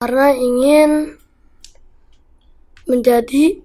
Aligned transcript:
karena 0.00 0.32
ingin 0.32 0.90
menjadi 2.88 3.60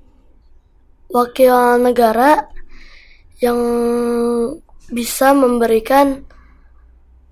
wakil 1.08 1.80
negara 1.80 2.52
yang 3.40 3.56
bisa 4.92 5.32
memberikan 5.32 6.28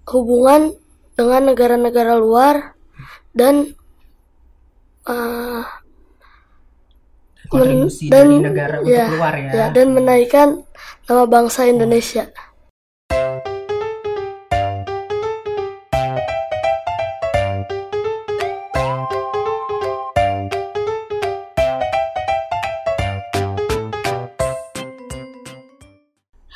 hubungan 0.07 0.71
dengan 1.19 1.51
negara-negara 1.51 2.15
luar 2.15 2.79
dan 3.35 3.75
uh, 5.03 5.67
kontribusi 7.51 8.07
dan 8.07 8.31
dari 8.31 8.39
negara 8.39 8.75
untuk 8.79 8.95
ya, 8.95 9.11
keluar 9.11 9.35
ya. 9.35 9.51
ya 9.51 9.65
dan 9.75 9.87
menaikkan 9.91 10.47
nama 11.11 11.27
bangsa 11.27 11.67
Indonesia. 11.67 12.31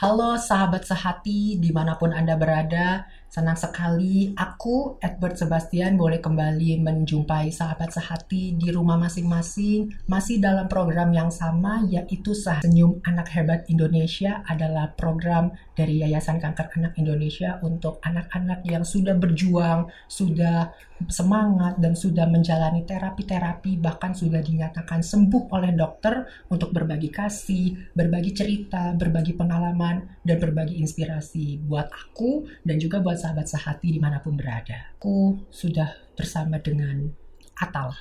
Halo 0.07 0.39
sahabat 0.39 0.87
sehati 0.87 1.59
di 1.59 1.67
mana 1.75 1.99
pun 1.99 2.15
Anda 2.15 2.39
berada, 2.39 3.03
senang 3.27 3.59
sekali. 3.59 4.31
Aku 4.33 4.97
Edward 5.03 5.35
Sebastian 5.35 5.99
boleh 5.99 6.23
kembali 6.23 6.79
menjumpai 6.79 7.51
sahabat 7.51 7.91
sehati 7.93 8.55
di 8.55 8.67
rumah 8.71 8.95
masing-masing. 8.95 9.91
Masih 10.07 10.39
dalam 10.39 10.71
program 10.71 11.11
yang 11.11 11.29
sama 11.29 11.83
yaitu 11.87 12.31
Sah 12.31 12.63
Senyum 12.63 13.03
Anak 13.03 13.29
Hebat 13.35 13.67
Indonesia 13.67 14.41
adalah 14.47 14.95
program 14.95 15.51
dari 15.75 16.01
Yayasan 16.01 16.41
Kanker 16.41 16.73
Anak 16.79 16.97
Indonesia 16.97 17.61
untuk 17.61 18.01
anak-anak 18.01 18.65
yang 18.65 18.81
sudah 18.81 19.13
berjuang, 19.13 19.91
sudah 20.09 20.73
semangat 21.05 21.77
dan 21.77 21.93
sudah 21.93 22.25
menjalani 22.25 22.81
terapi-terapi 22.81 23.77
bahkan 23.77 24.17
sudah 24.17 24.41
dinyatakan 24.41 25.05
sembuh 25.05 25.53
oleh 25.53 25.77
dokter 25.77 26.25
untuk 26.49 26.73
berbagi 26.73 27.13
kasih, 27.13 27.93
berbagi 27.93 28.33
cerita, 28.33 28.97
berbagi 28.97 29.37
pengalaman 29.37 30.09
dan 30.25 30.37
berbagi 30.41 30.81
inspirasi. 30.81 31.61
Buat 31.61 31.93
aku 31.93 32.49
dan 32.65 32.81
juga 32.81 32.97
buat 33.05 33.16
sahabat 33.17 33.49
sehati 33.49 33.89
di 33.91 33.99
mana 33.99 34.21
pun 34.21 34.37
berada. 34.37 34.93
Aku 35.01 35.41
sudah 35.49 35.89
bersama 36.13 36.61
dengan 36.61 37.09
Atala. 37.57 37.97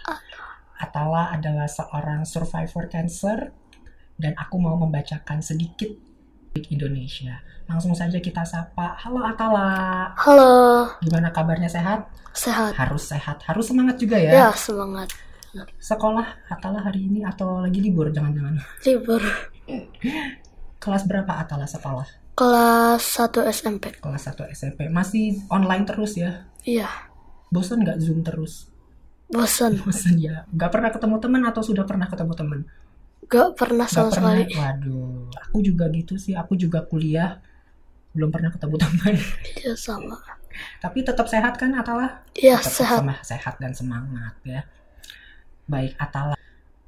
Atala 0.76 1.32
adalah 1.32 1.64
seorang 1.64 2.28
survivor 2.28 2.86
cancer 2.92 3.50
dan 4.20 4.36
aku 4.36 4.60
mau 4.60 4.76
membacakan 4.76 5.40
sedikit 5.40 5.88
Indonesia. 6.68 7.40
Langsung 7.68 7.92
saja 7.96 8.20
kita 8.20 8.44
sapa. 8.44 8.96
Halo 9.00 9.24
Atala. 9.24 10.12
Halo, 10.16 10.86
Gimana 11.02 11.32
kabarnya 11.32 11.68
sehat? 11.68 12.08
sehat. 12.36 12.76
Harus 12.76 13.08
sehat, 13.08 13.40
harus 13.48 13.64
semangat 13.64 13.96
juga 13.96 14.20
ya. 14.20 14.30
Ya, 14.30 14.48
semangat. 14.52 15.08
Sekolah 15.80 16.36
Atala 16.52 16.84
hari 16.84 17.08
ini 17.08 17.24
atau 17.24 17.64
lagi 17.64 17.80
libur 17.80 18.12
jangan-jangan. 18.12 18.60
Libur. 18.84 19.24
Kelas 20.76 21.08
berapa 21.08 21.32
Atala 21.32 21.64
sekolah? 21.64 22.04
Kelas 22.36 23.00
1 23.00 23.48
SMP. 23.48 23.96
Kelas 23.96 24.28
1 24.28 24.44
SMP. 24.52 24.92
Masih 24.92 25.40
online 25.48 25.88
terus 25.88 26.20
ya? 26.20 26.44
Iya, 26.62 26.88
Bosan 27.48 27.80
nggak 27.80 27.98
Zoom 28.02 28.20
terus? 28.20 28.68
bosan. 29.26 29.80
Bosan 29.82 30.20
ya? 30.22 30.46
Nggak 30.54 30.70
pernah 30.70 30.90
ketemu 30.94 31.16
teman 31.18 31.42
atau 31.48 31.62
sudah 31.64 31.82
pernah 31.82 32.06
ketemu 32.06 32.32
teman? 32.36 32.60
Gak 33.26 33.58
pernah 33.58 33.90
sama 33.90 34.14
pernah. 34.14 34.38
sekali. 34.38 34.54
Waduh, 34.54 35.26
aku 35.34 35.58
juga 35.58 35.90
gitu 35.90 36.14
sih. 36.14 36.38
Aku 36.38 36.54
juga 36.54 36.86
kuliah 36.86 37.42
belum 38.14 38.30
pernah 38.30 38.54
ketemu 38.54 38.76
teman. 38.78 39.14
Iya, 39.58 39.74
sama. 39.74 40.14
Tapi 40.78 41.02
tetap 41.02 41.26
sehat 41.26 41.58
kan 41.58 41.74
Atala? 41.74 42.22
Iya, 42.38 42.62
sehat. 42.62 43.02
sama 43.02 43.18
sehat 43.26 43.58
dan 43.58 43.74
semangat 43.74 44.38
ya. 44.46 44.62
Baik 45.66 45.98
Atala, 45.98 46.38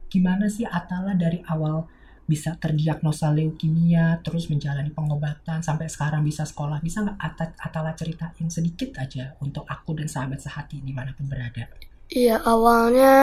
gimana 0.06 0.46
sih 0.46 0.62
Atala 0.62 1.18
dari 1.18 1.42
awal 1.50 1.90
bisa 2.28 2.52
terdiagnosa 2.60 3.32
leukemia, 3.32 4.20
terus 4.20 4.52
menjalani 4.52 4.92
pengobatan 4.92 5.64
sampai 5.64 5.88
sekarang 5.88 6.20
bisa 6.20 6.44
sekolah? 6.44 6.76
Bisa 6.84 7.00
nggak 7.00 7.16
Ata- 7.16 7.56
Atala 7.56 7.96
ceritain 7.96 8.52
sedikit 8.52 9.00
aja 9.00 9.32
untuk 9.40 9.64
aku 9.64 9.96
dan 9.96 10.12
sahabat 10.12 10.44
sehati 10.44 10.84
di 10.84 10.92
mana 10.92 11.16
pun 11.16 11.24
berada? 11.24 11.64
Iya, 12.12 12.44
awalnya 12.44 13.16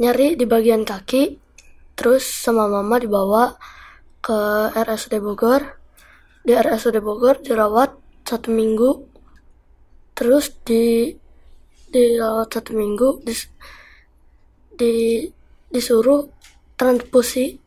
nyeri 0.00 0.40
di 0.40 0.48
bagian 0.48 0.88
kaki. 0.88 1.36
Terus 1.92 2.24
sama 2.24 2.64
mama 2.66 2.96
dibawa 2.96 3.52
ke 4.24 4.72
RSUD 4.72 5.20
Bogor. 5.20 5.62
Di 6.42 6.56
RSUD 6.56 6.96
Bogor 7.04 7.44
dirawat 7.44 7.92
satu 8.24 8.48
minggu. 8.48 8.90
Terus 10.16 10.52
di 10.64 11.12
dirawat 11.92 12.48
satu 12.48 12.72
minggu 12.72 13.20
dis, 13.20 13.52
di 14.72 15.28
disuruh 15.68 16.24
transfusi. 16.76 17.61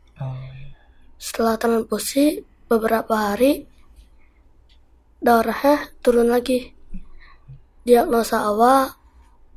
Setelah 1.26 1.58
transfusi 1.58 2.46
beberapa 2.70 3.34
hari 3.34 3.66
darahnya 5.18 5.90
turun 6.06 6.30
lagi. 6.30 6.70
Diagnosa 7.82 8.46
awal 8.46 8.94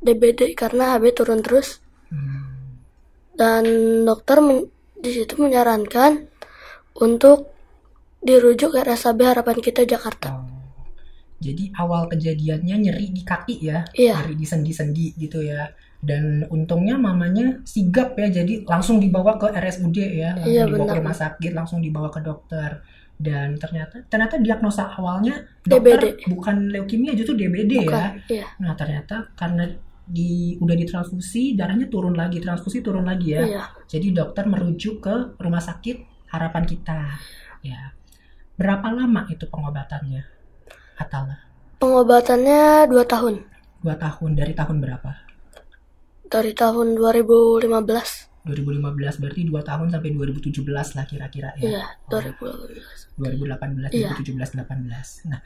DBD 0.01 0.57
karena 0.57 0.97
HB 0.97 1.13
turun 1.13 1.45
terus 1.45 1.77
dan 3.37 3.69
dokter 4.01 4.41
men- 4.41 4.73
di 4.97 5.13
situ 5.13 5.37
menyarankan 5.37 6.25
untuk 6.97 7.53
dirujuk 8.25 8.73
ke 8.73 8.81
RSAB 8.81 9.29
Harapan 9.29 9.57
Kita 9.61 9.85
Jakarta. 9.85 10.48
Jadi 11.39 11.71
awal 11.73 12.07
kejadiannya 12.07 12.75
nyeri 12.77 13.07
di 13.09 13.23
kaki 13.23 13.55
ya, 13.63 13.87
Iya. 13.95 14.23
nyeri 14.23 14.35
di 14.35 14.45
sendi-sendi 14.45 15.15
gitu 15.15 15.39
ya. 15.39 15.71
Dan 15.99 16.47
untungnya 16.47 16.95
mamanya 16.95 17.59
sigap 17.63 18.15
ya, 18.15 18.27
jadi 18.31 18.63
langsung 18.63 18.99
dibawa 18.99 19.35
ke 19.35 19.51
RSUD 19.51 19.97
ya, 19.99 20.35
langsung 20.35 20.51
Iya, 20.51 20.63
dibawa 20.67 20.85
ke 20.87 20.95
rumah 20.99 21.15
sakit, 21.17 21.51
langsung 21.51 21.79
dibawa 21.79 22.07
ke 22.07 22.19
dokter. 22.19 22.79
Dan 23.19 23.59
ternyata 23.59 23.99
ternyata 24.07 24.39
diagnosa 24.39 24.95
awalnya 24.95 25.43
dokter 25.59 25.99
DBD. 25.99 26.31
bukan 26.31 26.55
leukemia 26.71 27.11
justru 27.15 27.35
DBD 27.35 27.83
Bukan, 27.83 28.23
ya. 28.31 28.31
iya, 28.31 28.47
Nah 28.63 28.79
ternyata 28.79 29.35
karena 29.35 29.67
di 30.09 30.55
udah 30.55 30.73
ditransfusi 30.73 31.51
darahnya 31.53 31.91
turun 31.91 32.15
lagi, 32.15 32.39
transfusi 32.39 32.79
turun 32.79 33.03
lagi 33.03 33.35
ya. 33.35 33.43
iya. 33.43 33.63
Jadi 33.85 34.15
dokter 34.15 34.47
merujuk 34.47 35.03
ke 35.03 35.35
rumah 35.35 35.59
sakit 35.59 35.99
harapan 36.31 36.63
kita. 36.63 37.19
Ya. 37.59 37.91
Berapa 38.55 38.87
lama 38.87 39.27
itu 39.27 39.51
pengobatannya? 39.51 40.38
Atala? 40.99 41.35
Pengobatannya 41.79 42.91
2 42.91 42.99
tahun. 43.07 43.35
Dua 43.79 43.95
tahun 43.95 44.35
dari 44.35 44.51
tahun 44.51 44.83
berapa? 44.83 45.11
Dari 46.27 46.51
tahun 46.51 46.99
2015. 46.99 48.27
2015 48.43 49.19
berarti 49.19 49.41
dua 49.45 49.61
tahun 49.61 49.91
sampai 49.91 50.15
2017 50.15 50.63
lah 50.95 51.05
kira-kira 51.05 51.49
ya. 51.59 51.79
Iya, 51.79 51.85
2015. 52.07 53.15
2018, 53.19 53.91
Iya. 53.93 54.09
2017, 54.15 54.55
18. 54.55 55.27
Nah, 55.27 55.39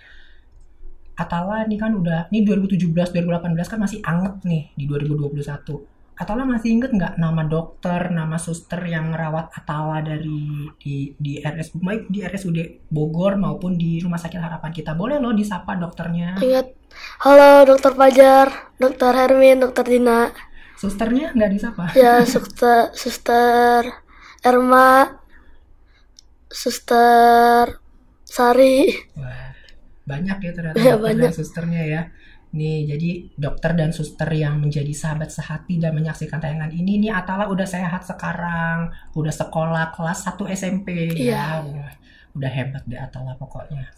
Atala 1.14 1.70
ini 1.70 1.78
kan 1.78 1.94
udah, 1.94 2.26
ini 2.34 2.42
2017, 2.42 3.14
2018 3.14 3.70
kan 3.70 3.80
masih 3.82 4.02
anget 4.02 4.34
nih 4.46 4.74
di 4.74 4.86
2021. 4.90 5.86
Atala 6.14 6.46
masih 6.46 6.78
inget 6.78 6.94
nggak 6.94 7.18
nama 7.18 7.42
dokter, 7.42 8.14
nama 8.14 8.38
suster 8.38 8.78
yang 8.86 9.10
ngerawat 9.10 9.50
Atala 9.50 10.06
dari 10.06 10.70
di 10.78 11.10
di 11.18 11.42
RS 11.42 11.74
baik 11.82 12.06
di 12.14 12.22
RSUD 12.22 12.86
Bogor 12.94 13.34
maupun 13.42 13.74
di 13.74 13.98
Rumah 13.98 14.22
Sakit 14.22 14.38
Harapan 14.38 14.70
kita. 14.70 14.94
Boleh 14.94 15.18
loh 15.18 15.34
disapa 15.34 15.74
dokternya. 15.74 16.38
Ingat. 16.38 16.78
Halo 17.26 17.66
Dokter 17.66 17.98
Fajar, 17.98 18.48
Dokter 18.78 19.10
Hermin, 19.18 19.58
Dokter 19.58 19.82
Dina. 19.90 20.30
Susternya 20.78 21.34
nggak 21.34 21.52
disapa. 21.58 21.84
Ya, 21.98 22.22
suster, 22.30 22.94
suster 22.94 23.90
Erma, 24.46 25.18
suster 26.54 27.82
Sari. 28.22 28.94
Wah, 29.18 29.50
banyak 30.06 30.38
ya 30.46 30.52
ternyata 30.54 30.78
dokter 30.78 31.02
banyak. 31.02 31.32
susternya 31.34 31.82
ya. 31.82 32.02
Nih, 32.54 32.86
jadi 32.86 33.34
dokter 33.34 33.74
dan 33.74 33.90
suster 33.90 34.30
yang 34.30 34.62
menjadi 34.62 34.94
sahabat 34.94 35.34
sehati 35.34 35.82
dan 35.82 35.98
menyaksikan 35.98 36.38
tayangan 36.38 36.70
ini, 36.70 37.02
nih 37.02 37.10
Atala 37.10 37.50
udah 37.50 37.66
sehat 37.66 38.06
sekarang, 38.06 38.94
udah 39.18 39.34
sekolah 39.34 39.90
kelas 39.90 40.30
1 40.30 40.46
SMP 40.54 41.18
ya. 41.18 41.18
Iya. 41.18 41.46
Wah, 41.66 41.94
udah 42.38 42.52
hebat 42.54 42.86
deh 42.86 43.02
Atala 43.02 43.34
pokoknya. 43.42 43.90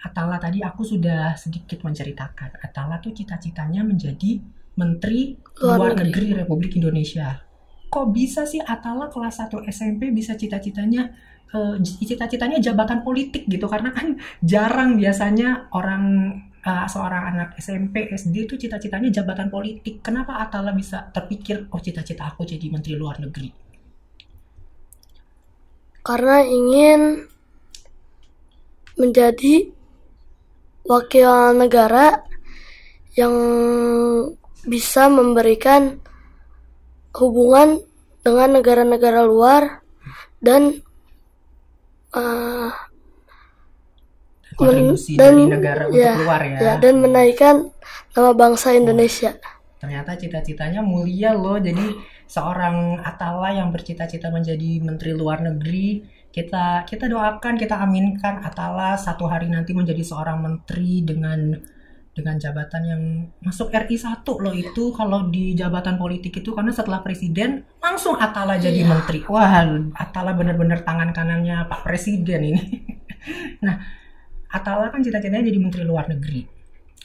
Atala 0.00 0.40
tadi 0.40 0.64
aku 0.64 0.80
sudah 0.80 1.36
sedikit 1.36 1.84
menceritakan, 1.84 2.56
Atala 2.64 3.04
tuh 3.04 3.12
cita-citanya 3.12 3.84
menjadi 3.84 4.40
Menteri 4.80 5.36
Luar 5.60 5.76
Luar 5.76 5.92
negeri. 6.00 6.08
Negeri 6.08 6.28
Republik 6.40 6.72
Indonesia. 6.80 7.36
Kok 7.92 8.06
bisa 8.16 8.48
sih 8.48 8.64
Atala 8.64 9.12
kelas 9.12 9.44
1 9.44 9.68
SMP 9.68 10.08
bisa 10.08 10.32
cita-citanya 10.40 11.12
eh, 11.52 11.76
cita-citanya 11.84 12.56
jabatan 12.64 13.04
politik 13.04 13.44
gitu 13.44 13.68
karena 13.68 13.92
kan 13.92 14.16
jarang 14.52 14.96
biasanya 14.96 15.68
orang 15.76 16.32
eh, 16.62 16.86
seorang 16.86 17.22
anak 17.34 17.48
SMP 17.58 18.06
SD 18.14 18.46
itu 18.46 18.54
cita-citanya 18.58 19.10
jabatan 19.10 19.50
politik. 19.50 20.02
Kenapa 20.02 20.38
Atala 20.38 20.70
bisa 20.74 21.10
terpikir 21.10 21.66
oh 21.70 21.80
cita-cita 21.82 22.30
aku 22.30 22.46
jadi 22.46 22.66
menteri 22.70 22.94
luar 22.94 23.18
negeri? 23.18 23.50
Karena 26.02 26.42
ingin 26.42 27.00
menjadi 28.98 29.70
wakil 30.86 31.54
negara 31.54 32.26
yang 33.14 33.34
bisa 34.66 35.06
memberikan 35.06 36.02
hubungan 37.14 37.82
dengan 38.22 38.58
negara-negara 38.58 39.20
luar 39.26 39.82
dan 40.38 40.82
uh, 42.14 42.70
kontribusi 44.62 45.12
dan 45.18 45.34
dari 45.34 45.44
negara 45.50 45.82
untuk 45.90 45.98
ya, 45.98 46.14
keluar 46.14 46.40
ya. 46.46 46.58
ya 46.58 46.72
dan 46.78 46.94
menaikkan 47.02 47.54
nama 48.14 48.30
bangsa 48.32 48.76
Indonesia. 48.76 49.34
Ternyata 49.82 50.14
cita-citanya 50.14 50.78
mulia 50.78 51.34
loh. 51.34 51.58
Jadi 51.58 51.98
seorang 52.30 53.02
Atala 53.02 53.50
yang 53.50 53.74
bercita-cita 53.74 54.30
menjadi 54.30 54.78
menteri 54.78 55.10
luar 55.10 55.42
negeri, 55.42 56.06
kita 56.30 56.86
kita 56.86 57.10
doakan, 57.10 57.58
kita 57.58 57.76
aminkan 57.82 58.40
Atala 58.46 58.94
satu 58.94 59.26
hari 59.26 59.50
nanti 59.50 59.74
menjadi 59.74 60.00
seorang 60.06 60.38
menteri 60.38 61.02
dengan 61.02 61.58
dengan 62.12 62.36
jabatan 62.36 62.82
yang 62.84 63.02
masuk 63.40 63.72
RI 63.72 63.96
1 63.96 64.20
loh 64.36 64.52
itu 64.52 64.92
kalau 64.92 65.32
di 65.32 65.56
jabatan 65.56 65.96
politik 65.96 66.44
itu 66.44 66.52
karena 66.52 66.68
setelah 66.68 67.00
presiden 67.00 67.64
langsung 67.80 68.20
Atala 68.20 68.60
jadi 68.60 68.84
Iya. 68.84 68.88
menteri. 68.92 69.24
Wah, 69.32 69.64
Atala 69.96 70.36
bener-bener 70.36 70.84
tangan 70.84 71.16
kanannya 71.16 71.64
Pak 71.72 71.80
Presiden 71.88 72.40
ini. 72.52 72.62
nah, 73.64 73.80
Atala 74.52 74.92
kan 74.92 75.00
cita-citanya 75.00 75.48
jadi 75.48 75.58
menteri 75.58 75.82
luar 75.88 76.12
negeri. 76.12 76.44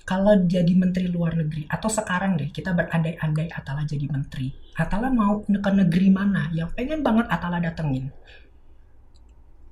Kalau 0.08 0.40
jadi 0.48 0.72
menteri 0.72 1.08
luar 1.12 1.36
negeri 1.36 1.68
atau 1.68 1.92
sekarang 1.92 2.40
deh 2.40 2.52
kita 2.52 2.72
berandai-andai 2.72 3.48
Atala 3.52 3.88
jadi 3.88 4.08
menteri. 4.08 4.52
Atala 4.76 5.08
mau 5.08 5.44
ke 5.44 5.72
negeri 5.72 6.08
mana 6.12 6.52
yang 6.52 6.72
pengen 6.76 7.04
banget 7.04 7.28
Atala 7.28 7.64
datengin? 7.64 8.12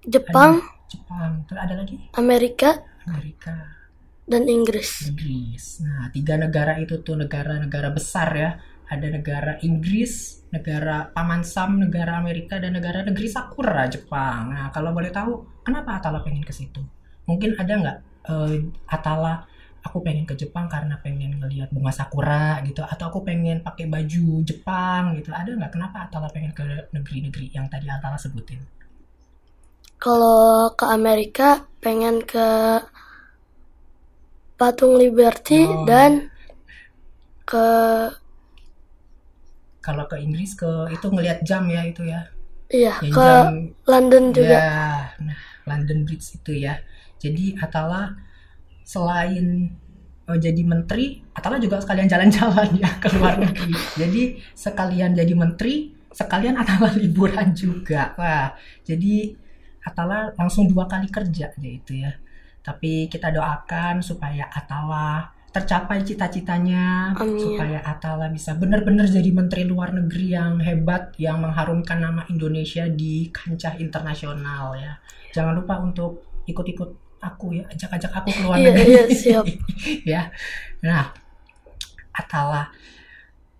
Jepang, 0.05 0.59
Jepang, 0.91 1.43
terus 1.49 1.59
ada 1.59 1.75
lagi 1.81 1.95
Amerika, 2.19 2.83
Amerika. 3.09 3.55
dan 4.27 4.45
Inggris. 4.45 5.07
Inggris. 5.09 5.81
Nah, 5.81 6.13
tiga 6.13 6.35
negara 6.37 6.77
itu 6.77 7.01
tuh 7.01 7.17
negara-negara 7.17 7.89
besar 7.95 8.29
ya. 8.35 8.51
Ada 8.85 9.09
negara 9.09 9.57
Inggris, 9.65 10.45
negara 10.53 11.09
Paman 11.09 11.41
Sam, 11.41 11.81
negara 11.81 12.21
Amerika, 12.21 12.61
dan 12.61 12.77
negara 12.77 13.01
negeri 13.01 13.25
Sakura, 13.25 13.89
Jepang. 13.89 14.53
Nah, 14.53 14.69
kalau 14.69 14.93
boleh 14.93 15.09
tahu, 15.09 15.63
kenapa 15.65 15.97
Atala 15.97 16.21
pengen 16.21 16.45
ke 16.45 16.53
situ? 16.53 16.85
Mungkin 17.29 17.51
ada 17.61 17.73
nggak 17.81 17.97
eh, 18.31 18.53
Atala, 18.95 19.33
aku 19.85 19.97
pengen 20.05 20.25
ke 20.29 20.33
Jepang 20.41 20.65
karena 20.73 20.95
pengen 21.05 21.31
ngelihat 21.41 21.69
bunga 21.75 21.93
sakura 21.99 22.61
gitu, 22.67 22.81
atau 22.93 23.05
aku 23.09 23.19
pengen 23.27 23.57
pakai 23.67 23.85
baju 23.93 24.25
Jepang 24.49 25.03
gitu. 25.17 25.29
Ada 25.39 25.49
nggak 25.59 25.71
kenapa 25.75 25.97
Atala 26.09 26.27
pengen 26.35 26.53
ke 26.59 26.65
negeri-negeri 26.95 27.45
yang 27.57 27.65
tadi 27.73 27.87
Atala 27.95 28.17
sebutin? 28.25 28.61
Kalau 30.03 30.71
ke 30.79 30.85
Amerika 30.97 31.49
pengen 31.83 32.15
ke 32.31 32.47
Patung 34.59 34.95
Liberty 34.99 35.61
Oh. 35.67 35.85
dan 35.87 36.11
ke 37.45 37.65
Kalau 39.85 40.05
ke 40.11 40.17
Inggris 40.25 40.51
ke 40.61 40.69
itu 40.95 41.07
ngelihat 41.13 41.39
jam 41.49 41.63
ya 41.75 41.81
itu 41.91 42.01
ya. 42.13 42.19
iya 42.77 42.95
Yang 43.03 43.15
ke 43.15 43.27
jam 43.27 43.39
London 43.91 44.23
juga. 44.37 44.57
Ya, 44.57 45.15
nah 45.25 45.39
London 45.69 45.99
Bridge 46.05 46.27
itu 46.37 46.51
ya. 46.65 46.73
Jadi 47.25 47.57
Atala 47.57 48.13
selain 48.85 49.73
eh, 50.29 50.37
jadi 50.37 50.61
menteri, 50.61 51.25
Atala 51.33 51.57
juga 51.57 51.81
sekalian 51.81 52.05
jalan-jalan 52.05 52.69
ya 52.77 52.91
ke 53.01 53.09
luar 53.17 53.39
negeri. 53.45 53.73
jadi 53.97 54.21
sekalian 54.53 55.17
jadi 55.17 55.33
menteri, 55.33 55.89
sekalian 56.13 56.55
Atala 56.55 56.93
liburan 56.93 57.51
juga. 57.57 58.13
Wah, 58.15 58.53
jadi 58.85 59.33
Atala 59.85 60.33
langsung 60.37 60.69
dua 60.69 60.85
kali 60.85 61.09
kerja 61.09 61.53
ya 61.53 61.71
itu 61.73 61.93
ya. 62.01 62.13
Tapi 62.65 63.05
kita 63.09 63.29
doakan 63.29 64.01
supaya 64.01 64.49
Atala 64.49 65.35
tercapai 65.55 66.03
cita-citanya, 66.03 67.15
Amin. 67.15 67.39
supaya 67.39 67.79
Atala 67.85 68.27
bisa 68.27 68.57
benar-benar 68.59 69.07
jadi 69.07 69.31
menteri 69.31 69.63
luar 69.63 69.95
negeri 69.95 70.35
yang 70.35 70.59
hebat, 70.59 71.15
yang 71.15 71.39
mengharumkan 71.39 72.01
nama 72.01 72.27
Indonesia 72.27 72.83
di 72.91 73.31
kancah 73.31 73.79
internasional 73.79 74.75
ya. 74.75 74.99
Jangan 75.31 75.53
lupa 75.55 75.79
untuk 75.79 76.43
ikut-ikut 76.43 77.04
aku 77.19 77.55
ya, 77.55 77.63
ajak-ajak 77.69 78.11
aku 78.13 78.29
ke 78.31 78.41
luar 78.43 78.57
Iya, 78.57 78.69
negeri. 78.71 78.89
iya, 78.91 79.03
siap. 79.21 79.45
ya. 80.03 80.21
Nah, 80.83 81.09
Atala 82.11 82.71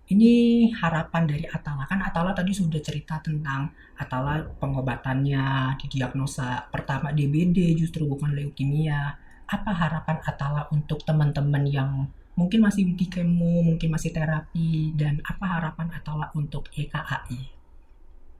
ini 0.06 0.66
harapan 0.70 1.26
dari 1.26 1.44
Atala 1.50 1.82
kan 1.82 1.98
Atala 1.98 2.30
tadi 2.30 2.54
sudah 2.54 2.78
cerita 2.78 3.18
tentang 3.18 3.66
Atala 3.98 4.38
pengobatannya 4.62 5.74
didiagnosa 5.76 6.70
pertama 6.70 7.10
DBD 7.10 7.74
justru 7.74 8.06
bukan 8.06 8.30
leukemia. 8.32 9.18
Apa 9.46 9.70
harapan 9.74 10.18
Atala 10.22 10.66
untuk 10.70 11.02
teman-teman 11.02 11.64
yang 11.66 11.90
mungkin 12.36 12.62
masih 12.62 12.92
di 12.94 13.06
kemo, 13.08 13.64
mungkin 13.64 13.88
masih 13.90 14.12
terapi 14.12 14.94
dan 14.94 15.18
apa 15.26 15.58
harapan 15.58 15.90
Atala 15.90 16.30
untuk 16.34 16.70
E 16.70 16.86
YKAI? 16.86 17.40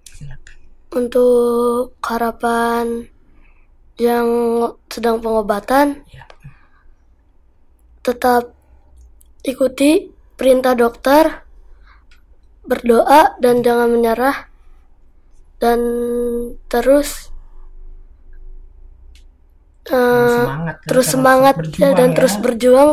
Silakan. 0.06 0.58
Untuk 0.92 1.98
harapan 2.00 3.10
yang 3.96 4.28
sedang 4.86 5.18
pengobatan 5.18 6.04
Ya. 6.08 6.28
tetap 8.00 8.52
ikuti 9.42 10.08
perintah 10.36 10.74
dokter, 10.74 11.42
berdoa 12.62 13.38
dan 13.38 13.62
jangan 13.62 13.88
menyerah 13.88 14.50
dan 15.56 15.80
terus 16.68 17.32
eh, 19.86 20.28
semangat 20.36 20.76
terus 20.84 21.06
semangat 21.08 21.54
ya, 21.56 21.62
berjuang 21.62 21.94
dan 21.94 22.08
ya. 22.10 22.14
terus 22.14 22.34
berjuang 22.36 22.90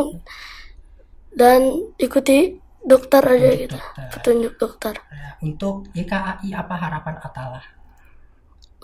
dan 1.34 1.60
ikuti 1.98 2.38
dokter 2.80 3.20
aja 3.20 3.50
gitu 3.58 3.76
dokter. 3.76 4.08
petunjuk 4.14 4.54
dokter 4.56 4.94
Ya, 5.10 5.28
Untuk 5.42 5.84
YKAI 5.92 6.48
apa 6.54 6.74
harapan 6.78 7.14
Atala? 7.20 7.60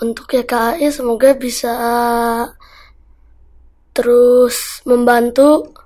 Untuk 0.00 0.26
YKAI 0.32 0.88
semoga 0.92 1.36
bisa 1.36 1.72
terus 3.92 4.80
membantu 4.88 5.76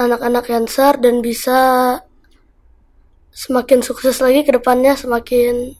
anak-anak 0.00 0.44
cancer 0.48 0.96
dan 0.96 1.20
bisa 1.20 1.58
semakin 3.30 3.84
sukses 3.84 4.16
lagi 4.24 4.42
ke 4.42 4.52
depannya 4.56 4.96
semakin 4.96 5.76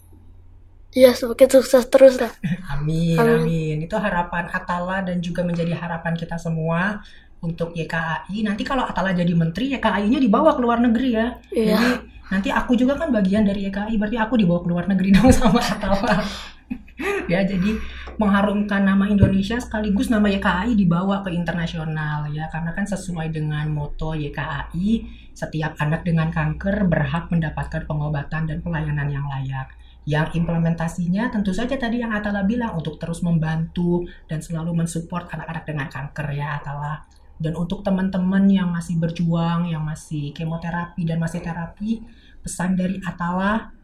ya 0.91 1.15
semakin 1.15 1.49
sukses 1.49 1.87
terus 1.89 2.19
lah 2.21 2.33
Amin, 2.77 3.17
Amin. 3.19 3.45
amin. 3.45 3.77
Itu 3.85 3.97
harapan 4.01 4.49
Atala 4.51 5.05
dan 5.05 5.21
juga 5.21 5.45
menjadi 5.45 5.77
harapan 5.77 6.17
kita 6.17 6.41
semua 6.41 7.01
untuk 7.41 7.73
YKAI. 7.77 8.45
Nanti 8.45 8.63
kalau 8.65 8.85
Atala 8.85 9.13
jadi 9.17 9.33
menteri, 9.33 9.73
YKAI-nya 9.77 10.21
dibawa 10.21 10.57
ke 10.57 10.61
luar 10.61 10.81
negeri 10.81 11.09
ya. 11.13 11.27
Iya. 11.53 11.77
Jadi 11.77 11.91
nanti 12.31 12.49
aku 12.53 12.73
juga 12.79 12.95
kan 12.95 13.11
bagian 13.11 13.43
dari 13.45 13.69
YKAI, 13.69 13.97
berarti 14.01 14.17
aku 14.21 14.35
dibawa 14.39 14.61
ke 14.65 14.69
luar 14.71 14.85
negeri 14.89 15.09
dong 15.13 15.29
sama 15.37 15.61
Atala. 15.61 16.25
Ya, 17.31 17.47
jadi 17.47 17.79
mengharumkan 18.19 18.83
nama 18.83 19.07
Indonesia 19.07 19.57
sekaligus 19.63 20.11
nama 20.11 20.27
YKAI 20.27 20.75
dibawa 20.75 21.23
ke 21.23 21.31
internasional 21.31 22.27
ya, 22.35 22.51
karena 22.51 22.75
kan 22.75 22.85
sesuai 22.85 23.31
dengan 23.31 23.71
moto 23.71 24.19
YKAI, 24.19 25.07
setiap 25.33 25.79
anak 25.79 26.03
dengan 26.03 26.29
kanker 26.29 26.91
berhak 26.91 27.31
mendapatkan 27.31 27.87
pengobatan 27.87 28.51
dan 28.51 28.59
pelayanan 28.61 29.09
yang 29.09 29.25
layak. 29.31 29.71
Yang 30.09 30.43
implementasinya 30.43 31.31
tentu 31.31 31.55
saja 31.55 31.77
tadi 31.77 32.03
yang 32.03 32.11
Atala 32.11 32.43
bilang 32.43 32.75
untuk 32.75 32.99
terus 32.99 33.23
membantu 33.23 34.09
dan 34.27 34.43
selalu 34.43 34.83
mensupport 34.83 35.29
anak-anak 35.31 35.65
dengan 35.69 35.87
kanker 35.87 36.27
ya 36.35 36.59
Atala. 36.59 37.05
Dan 37.41 37.57
untuk 37.57 37.81
teman-teman 37.81 38.45
yang 38.53 38.69
masih 38.69 39.01
berjuang, 39.01 39.65
yang 39.69 39.81
masih 39.81 40.37
kemoterapi 40.37 41.09
dan 41.09 41.17
masih 41.17 41.41
terapi, 41.41 42.05
pesan 42.45 42.77
dari 42.77 43.01
Atala 43.01 43.80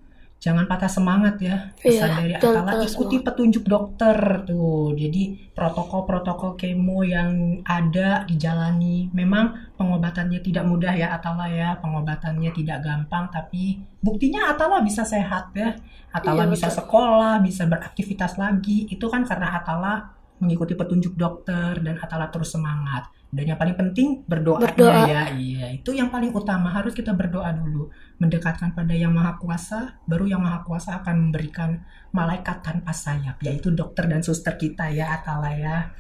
jangan 0.47 0.71
patah 0.71 0.87
semangat 0.87 1.43
ya. 1.43 1.75
Pesan 1.75 2.07
Iya, 2.07 2.19
dari 2.23 2.33
Atala 2.39 2.87
ikuti 2.87 3.19
petunjuk 3.19 3.67
dokter 3.67 4.47
tuh. 4.47 4.95
Jadi 4.95 5.51
protokol-protokol 5.51 6.55
kemo 6.55 7.03
yang 7.03 7.59
ada 7.67 8.23
dijalani. 8.23 9.11
Memang 9.11 9.75
pengobatannya 9.75 10.39
tidak 10.39 10.63
mudah 10.63 10.95
ya 10.95 11.19
Atala 11.19 11.51
ya. 11.51 11.75
Pengobatannya 11.83 12.55
tidak 12.55 12.79
gampang 12.87 13.27
tapi 13.35 13.83
buktinya 13.99 14.55
Atala 14.55 14.87
bisa 14.87 15.03
sehat 15.03 15.51
ya. 15.59 15.75
Atala 16.15 16.47
Iya, 16.47 16.55
bisa 16.55 16.69
betul. 16.71 16.79
sekolah, 16.79 17.35
bisa 17.43 17.63
beraktivitas 17.67 18.39
lagi. 18.39 18.87
Itu 18.87 19.11
kan 19.11 19.27
karena 19.27 19.59
Atala 19.59 20.15
mengikuti 20.39 20.77
petunjuk 20.77 21.17
dokter 21.17 21.81
dan 21.81 21.97
Atala 22.01 22.29
terus 22.29 22.53
semangat. 22.53 23.09
Dan 23.27 23.53
yang 23.53 23.59
paling 23.59 23.75
penting 23.75 24.23
berdoanya 24.25 24.71
Berdoa. 24.71 25.03
ya. 25.05 25.23
Iya, 25.35 25.67
itu 25.75 25.91
yang 25.93 26.09
paling 26.09 26.31
utama 26.31 26.71
harus 26.71 26.95
kita 26.95 27.11
berdoa 27.13 27.51
dulu, 27.53 27.91
mendekatkan 28.23 28.73
pada 28.73 28.95
Yang 28.95 29.13
Maha 29.13 29.33
Kuasa, 29.37 29.99
baru 30.07 30.31
Yang 30.31 30.43
Maha 30.47 30.61
Kuasa 30.63 30.91
akan 31.03 31.29
memberikan 31.29 31.83
malaikat 32.15 32.63
tanpa 32.63 32.95
sayap, 32.95 33.37
yaitu 33.43 33.75
dokter 33.75 34.07
dan 34.07 34.23
suster 34.23 34.55
kita 34.55 34.89
ya 34.95 35.21
Atala 35.21 35.51
ya. 35.53 35.91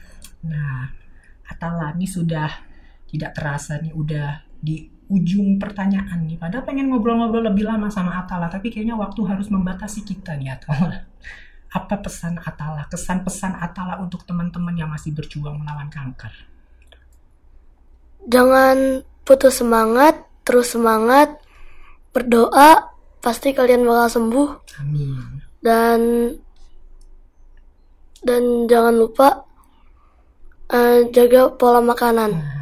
Nah, 0.46 0.86
Atala 1.44 1.92
ini 1.98 2.06
sudah 2.06 2.48
tidak 3.10 3.34
terasa 3.34 3.78
nih 3.82 3.92
udah 3.92 4.46
di 4.62 4.86
ujung 5.06 5.58
pertanyaan 5.58 6.26
nih. 6.26 6.38
Padahal 6.38 6.66
pengen 6.66 6.90
ngobrol-ngobrol 6.90 7.46
lebih 7.46 7.66
lama 7.66 7.90
sama 7.90 8.22
Atala, 8.22 8.50
tapi 8.50 8.70
kayaknya 8.70 8.98
waktu 8.98 9.20
harus 9.26 9.50
membatasi 9.50 10.02
kita 10.06 10.34
nih 10.38 10.54
Atala. 10.58 11.06
Apa 11.76 12.00
pesan 12.00 12.40
Atala, 12.40 12.88
kesan 12.88 13.20
pesan 13.20 13.52
Atala 13.60 14.00
untuk 14.00 14.24
teman-teman 14.24 14.72
yang 14.72 14.88
masih 14.88 15.12
berjuang 15.12 15.60
melawan 15.60 15.92
kanker? 15.92 16.32
jangan 18.26 19.06
putus 19.22 19.62
semangat 19.62 20.26
terus 20.42 20.74
semangat 20.74 21.38
berdoa 22.10 22.90
pasti 23.22 23.54
kalian 23.54 23.86
bakal 23.86 24.08
sembuh 24.10 24.48
Amin. 24.82 25.42
dan 25.62 26.00
dan 28.26 28.66
jangan 28.66 28.94
lupa 28.98 29.46
eh, 30.66 31.06
jaga 31.14 31.54
pola 31.54 31.78
makanan. 31.78 32.55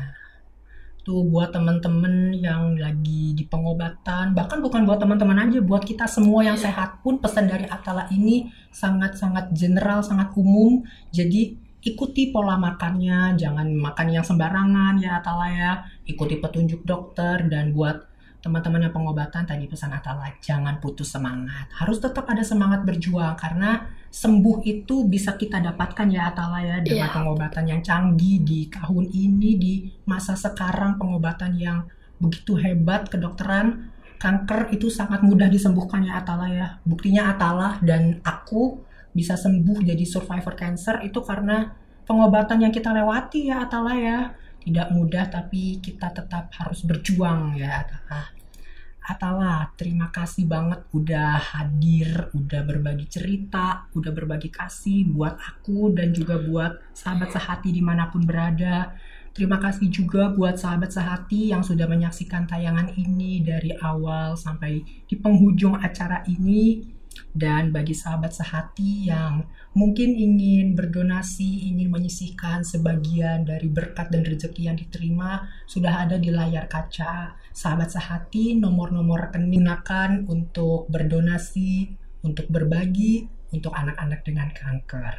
Tuh 1.05 1.21
buat 1.29 1.53
teman-teman 1.53 2.33
yang 2.33 2.81
lagi 2.81 3.37
di 3.37 3.45
pengobatan, 3.45 4.33
bahkan 4.33 4.65
bukan 4.65 4.89
buat 4.89 4.97
teman-teman 4.97 5.37
aja, 5.37 5.61
buat 5.61 5.85
kita 5.85 6.09
semua 6.09 6.41
yang 6.49 6.57
sehat 6.57 7.05
pun 7.05 7.21
pesan 7.21 7.45
dari 7.45 7.69
Atala 7.69 8.09
ini 8.09 8.49
sangat-sangat 8.73 9.53
general, 9.53 10.01
sangat 10.01 10.33
umum. 10.33 10.81
Jadi 11.13 11.61
ikuti 11.85 12.33
pola 12.33 12.57
makannya, 12.57 13.37
jangan 13.37 13.69
makan 13.77 14.17
yang 14.17 14.25
sembarangan 14.25 14.97
ya 14.97 15.21
Atala 15.21 15.47
ya. 15.53 15.73
Ikuti 16.09 16.41
petunjuk 16.41 16.89
dokter 16.89 17.53
dan 17.53 17.77
buat 17.77 18.14
teman-teman 18.45 18.85
yang 18.85 18.93
pengobatan 18.93 19.49
tadi 19.49 19.65
pesan 19.65 19.97
Atala 19.97 20.29
jangan 20.45 20.77
putus 20.77 21.09
semangat. 21.17 21.73
Harus 21.81 21.97
tetap 21.97 22.29
ada 22.29 22.45
semangat 22.45 22.85
berjuang 22.85 23.33
karena 23.41 23.89
sembuh 24.13 24.61
itu 24.69 25.09
bisa 25.09 25.41
kita 25.41 25.65
dapatkan 25.65 26.13
ya 26.13 26.29
Atala 26.29 26.61
ya 26.61 26.77
dengan 26.85 27.09
Iya. 27.09 27.17
pengobatan 27.17 27.65
yang 27.65 27.81
canggih 27.81 28.45
di 28.45 28.69
tahun 28.69 29.09
ini 29.09 29.51
di 29.57 29.75
masa 30.05 30.37
sekarang 30.37 31.01
pengobatan 31.01 31.57
yang 31.57 31.89
begitu 32.21 32.61
hebat 32.61 33.09
kedokteran 33.09 33.89
kanker 34.21 34.77
itu 34.77 34.93
sangat 34.93 35.25
mudah 35.25 35.49
disembuhkan 35.49 36.05
ya 36.05 36.21
Atala 36.21 36.47
ya. 36.53 36.69
Buktinya 36.85 37.33
Atala 37.33 37.81
dan 37.81 38.21
aku 38.29 38.77
bisa 39.17 39.41
sembuh 39.41 39.81
jadi 39.81 40.05
survivor 40.05 40.53
cancer 40.53 41.01
itu 41.01 41.25
karena 41.25 41.73
pengobatan 42.05 42.61
yang 42.61 42.73
kita 42.77 42.93
lewati 42.93 43.49
ya 43.49 43.65
Atala 43.65 43.97
ya. 43.97 44.19
Tidak 44.65 44.89
mudah 44.97 45.29
tapi 45.29 45.79
kita 45.85 46.09
tetap 46.17 46.49
harus 46.57 46.81
berjuang 46.89 47.61
ya 47.61 47.85
Atala. 47.85 48.33
Atala, 49.05 49.69
terima 49.77 50.09
kasih 50.09 50.49
banget 50.49 50.81
udah 50.97 51.37
hadir, 51.37 52.33
udah 52.33 52.65
berbagi 52.65 53.05
cerita, 53.05 53.85
udah 53.93 54.09
berbagi 54.17 54.49
kasih 54.49 55.05
buat 55.13 55.37
aku 55.37 55.93
dan 55.93 56.17
juga 56.17 56.41
buat 56.41 56.81
sahabat 56.97 57.37
sehati 57.37 57.69
di 57.69 57.85
mana 57.85 58.09
pun 58.09 58.25
berada. 58.25 58.97
Terima 59.37 59.61
kasih 59.61 59.93
juga 59.93 60.33
buat 60.33 60.57
sahabat 60.57 60.89
sehati 60.89 61.53
yang 61.53 61.61
sudah 61.61 61.85
menyaksikan 61.85 62.49
tayangan 62.49 62.97
ini 62.97 63.45
dari 63.45 63.77
awal 63.77 64.41
sampai 64.41 64.81
di 64.81 65.15
penghujung 65.21 65.77
acara 65.77 66.25
ini. 66.25 66.81
Dan 67.35 67.75
bagi 67.75 67.95
sahabat 67.95 68.31
sehati 68.31 69.11
yang 69.11 69.43
mungkin 69.75 70.15
ingin 70.15 70.79
berdonasi, 70.79 71.67
ingin 71.71 71.91
menyisihkan 71.91 72.63
sebagian 72.63 73.43
dari 73.43 73.67
berkat 73.67 74.11
dan 74.15 74.23
rezeki 74.23 74.71
yang 74.71 74.79
diterima, 74.79 75.47
sudah 75.67 76.07
ada 76.07 76.17
di 76.19 76.31
layar 76.31 76.71
kaca. 76.71 77.35
Sahabat 77.51 77.91
sehati, 77.91 78.55
nomor-nomor 78.55 79.31
rekening 79.31 79.65
gunakan 79.65 80.11
untuk 80.31 80.87
berdonasi, 80.93 81.91
untuk 82.23 82.47
berbagi, 82.53 83.27
untuk 83.51 83.75
anak-anak 83.75 84.21
dengan 84.23 84.49
kanker. 84.55 85.15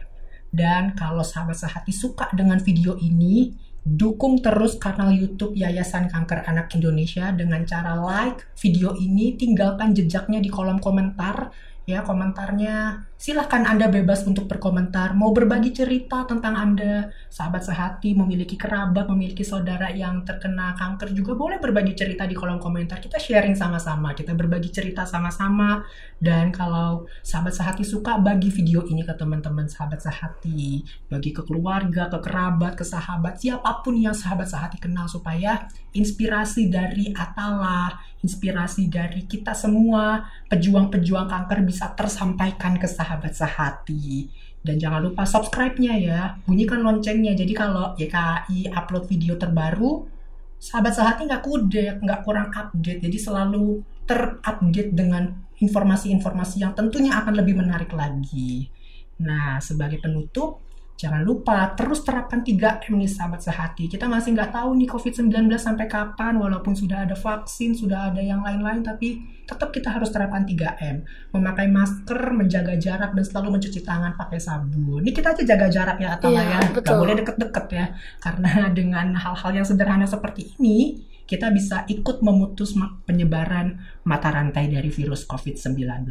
Dan 0.55 0.95
kalau 0.95 1.23
sahabat 1.23 1.59
sehati 1.59 1.91
suka 1.91 2.31
dengan 2.31 2.63
video 2.63 2.95
ini, 2.95 3.51
dukung 3.85 4.41
terus 4.41 4.79
kanal 4.79 5.11
YouTube 5.11 5.53
Yayasan 5.53 6.07
Kanker 6.07 6.47
Anak 6.47 6.73
Indonesia 6.73 7.29
dengan 7.35 7.67
cara 7.67 7.93
like 7.99 8.47
video 8.57 8.95
ini, 8.95 9.35
tinggalkan 9.35 9.91
jejaknya 9.93 10.39
di 10.41 10.49
kolom 10.49 10.79
komentar 10.79 11.51
ya 11.85 12.01
komentarnya. 12.01 13.05
Silahkan 13.15 13.63
anda 13.63 13.87
bebas 13.87 14.27
untuk 14.27 14.45
berkomentar. 14.49 15.15
Mau 15.15 15.31
berbagi 15.31 15.71
cerita 15.71 16.27
tentang 16.27 16.57
anda 16.57 17.09
sahabat 17.31 17.63
sehati 17.63 18.11
memiliki 18.11 18.59
kerabat 18.59 19.07
memiliki 19.07 19.45
saudara 19.45 19.87
yang 19.93 20.27
terkena 20.27 20.75
kanker 20.75 21.15
juga 21.15 21.37
boleh 21.37 21.57
berbagi 21.63 21.95
cerita 21.95 22.27
di 22.27 22.35
kolom 22.35 22.59
komentar. 22.59 22.99
Kita 22.99 23.15
sharing 23.15 23.55
sama-sama 23.55 24.11
kita 24.11 24.35
berbagi 24.35 24.73
cerita 24.73 25.07
sama-sama. 25.07 25.85
Dan 26.19 26.51
kalau 26.51 27.07
sahabat 27.23 27.55
sehati 27.55 27.87
suka 27.87 28.19
bagi 28.19 28.51
video 28.51 28.83
ini 28.89 29.05
ke 29.05 29.15
teman-teman 29.15 29.69
sahabat 29.69 30.03
sehati. 30.03 30.83
Bagi 31.07 31.31
ke 31.31 31.45
keluarga 31.47 32.11
ke 32.11 32.19
kerabat 32.19 32.75
ke 32.75 32.83
sahabat 32.83 33.39
siapa 33.39 33.85
pun 33.85 33.95
yang 33.95 34.17
sahabat 34.17 34.49
sehati 34.49 34.81
kenal 34.81 35.07
supaya 35.07 35.69
inspirasi 35.95 36.67
dari 36.67 37.15
Atala 37.15 37.95
inspirasi 38.25 38.89
dari 38.89 39.29
kita 39.29 39.53
semua 39.53 40.25
pejuang-pejuang 40.49 41.29
kanker 41.29 41.61
bisa 41.61 41.93
tersampaikan 41.93 42.81
ke 42.81 42.89
sahabat 42.89 43.37
sehati. 43.37 44.25
Dan 44.65 44.81
jangan 44.81 45.05
lupa 45.05 45.29
subscribe-nya 45.29 45.93
ya, 46.01 46.21
bunyikan 46.49 46.81
loncengnya. 46.81 47.37
Jadi 47.37 47.53
kalau 47.53 47.93
YKI 48.01 48.73
upload 48.73 49.05
video 49.05 49.37
terbaru, 49.37 50.09
sahabat 50.57 50.97
sehati 50.97 51.29
nggak 51.29 51.45
kudek, 51.45 52.01
nggak 52.01 52.25
kurang 52.25 52.49
update. 52.49 53.05
Jadi 53.05 53.17
selalu 53.21 53.85
terupdate 54.09 54.89
dengan 54.97 55.29
informasi-informasi 55.61 56.65
yang 56.65 56.73
tentunya 56.73 57.13
akan 57.13 57.33
lebih 57.37 57.61
menarik 57.61 57.93
lagi. 57.93 58.73
Nah, 59.21 59.61
sebagai 59.61 60.01
penutup, 60.01 60.64
Jangan 60.95 61.27
lupa 61.27 61.75
terus 61.75 62.07
terapkan 62.07 62.39
3M 62.39 62.95
nih 62.95 63.11
sahabat 63.11 63.43
sehati. 63.43 63.91
Kita 63.91 64.07
masih 64.07 64.31
nggak 64.31 64.55
tahu 64.55 64.79
nih 64.79 64.87
COVID-19 64.87 65.51
sampai 65.59 65.91
kapan, 65.91 66.39
walaupun 66.39 66.71
sudah 66.71 67.03
ada 67.03 67.19
vaksin, 67.19 67.75
sudah 67.75 68.15
ada 68.15 68.23
yang 68.23 68.39
lain-lain, 68.39 68.79
tapi 68.79 69.19
tetap 69.43 69.75
kita 69.75 69.91
harus 69.91 70.07
terapkan 70.07 70.47
3M. 70.47 71.03
Memakai 71.35 71.67
masker, 71.67 72.31
menjaga 72.31 72.79
jarak, 72.79 73.11
dan 73.11 73.25
selalu 73.27 73.59
mencuci 73.59 73.83
tangan 73.83 74.15
pakai 74.15 74.39
sabun. 74.39 75.03
Ini 75.03 75.11
kita 75.11 75.35
aja 75.35 75.43
jaga 75.43 75.67
jarak 75.67 75.97
ya, 75.99 76.15
Atala 76.15 76.39
Iya, 76.39 76.43
ya. 76.47 76.59
Nggak 76.79 76.95
boleh 76.95 77.15
deket-deket 77.19 77.65
ya. 77.75 77.85
Karena 78.23 78.51
dengan 78.79 79.07
hal-hal 79.19 79.51
yang 79.51 79.67
sederhana 79.67 80.07
seperti 80.07 80.55
ini, 80.55 81.03
kita 81.27 81.51
bisa 81.51 81.83
ikut 81.91 82.23
memutus 82.23 82.71
penyebaran 83.03 83.83
mata 84.07 84.31
rantai 84.31 84.71
dari 84.71 84.87
virus 84.87 85.27
COVID-19. 85.27 86.07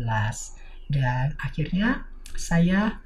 Dan 0.93 1.33
akhirnya 1.41 2.05
saya 2.37 3.01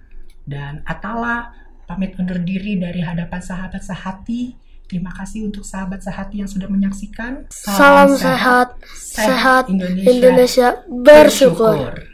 dan 0.48 0.80
Atala 0.88 1.67
pamit 1.88 2.12
undur 2.20 2.36
diri 2.44 2.76
dari 2.76 3.00
hadapan 3.00 3.40
sahabat 3.40 3.80
sehati. 3.80 4.52
Terima 4.88 5.12
kasih 5.12 5.48
untuk 5.48 5.64
sahabat 5.64 6.00
sehati 6.04 6.40
yang 6.44 6.48
sudah 6.48 6.68
menyaksikan. 6.68 7.48
Salam 7.52 8.16
sehat, 8.16 8.76
sehat 8.96 9.68
Indonesia 10.04 10.84
bersyukur. 10.88 12.07